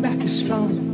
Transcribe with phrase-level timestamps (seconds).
[0.00, 0.87] Back is strong.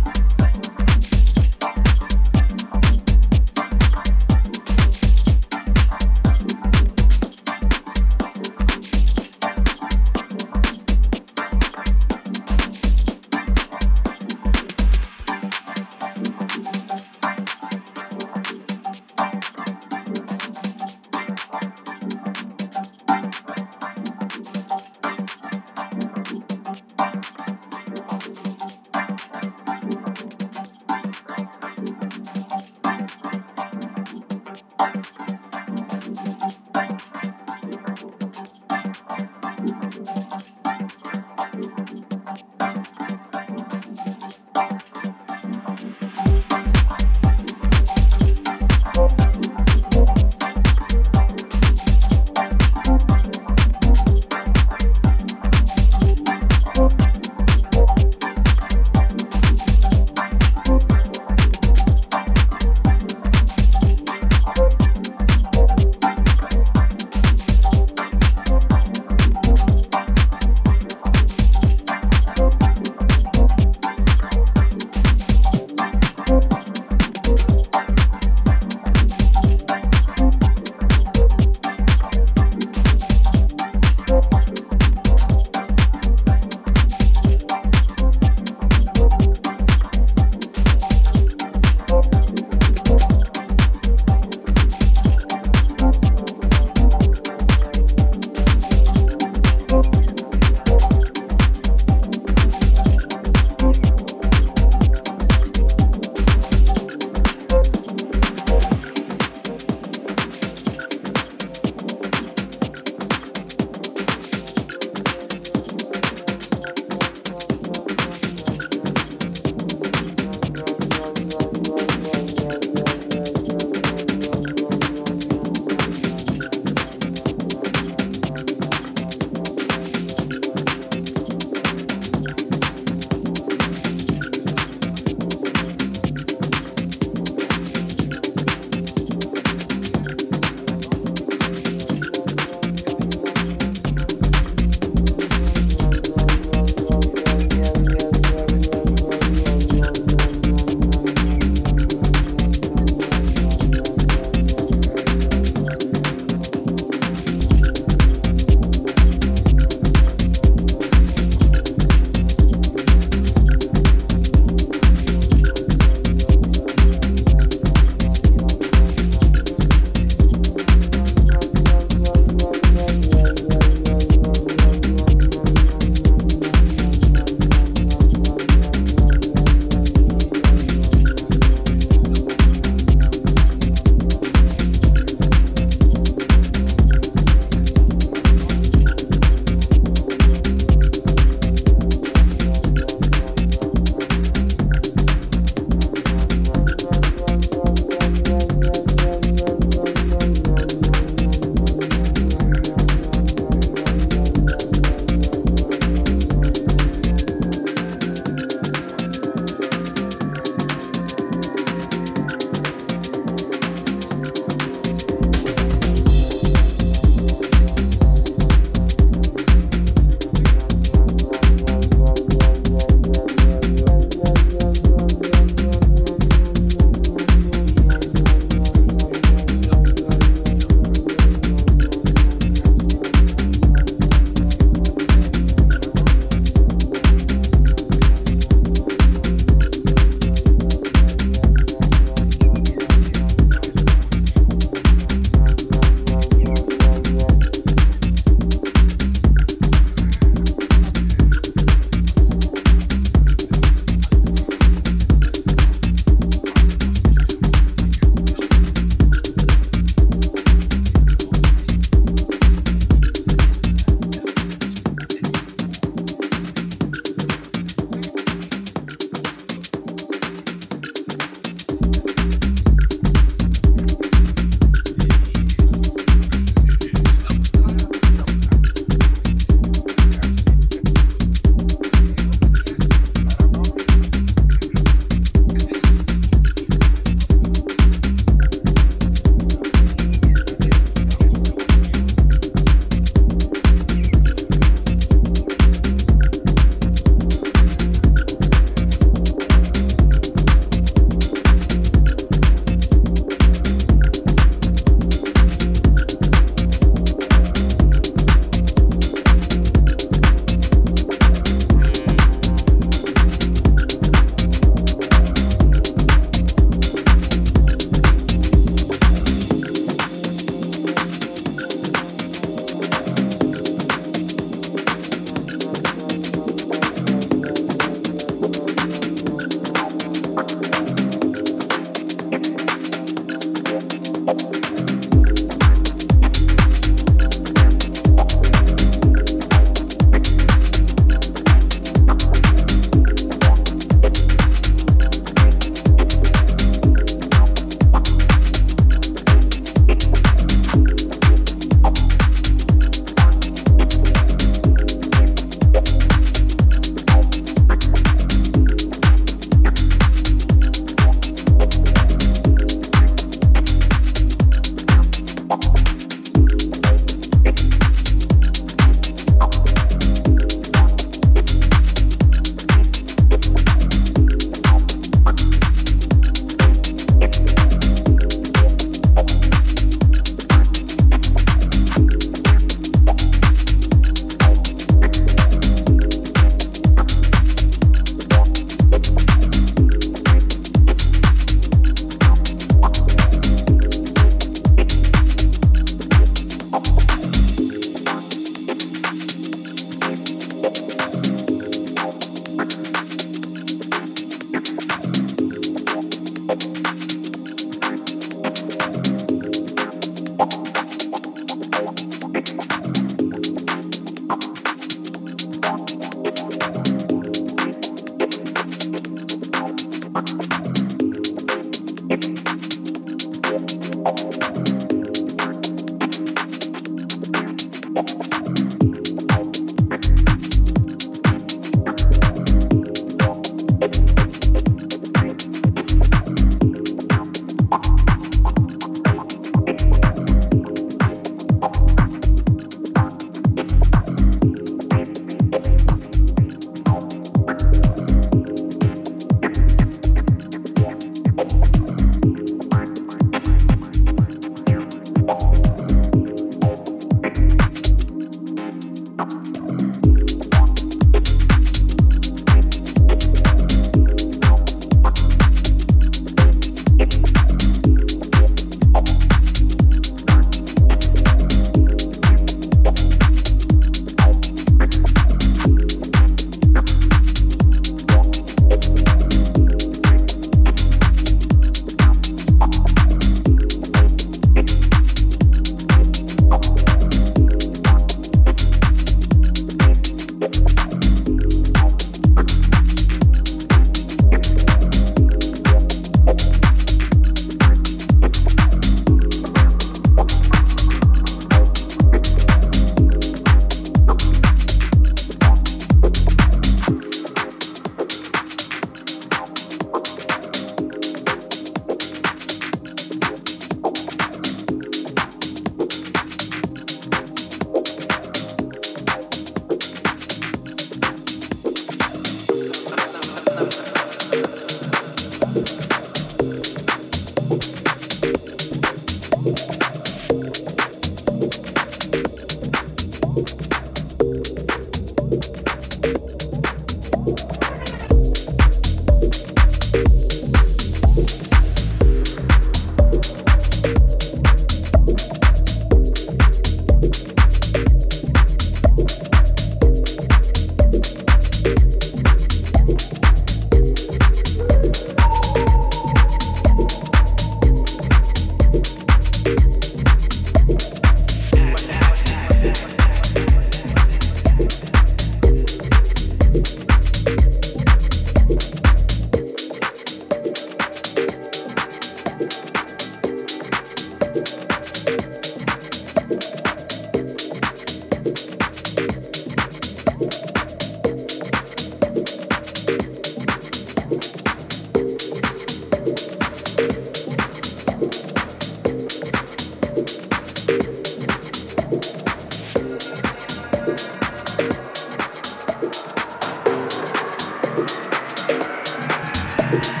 [599.71, 599.91] Yeah.